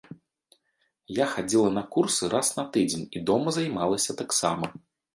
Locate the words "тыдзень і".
2.79-3.25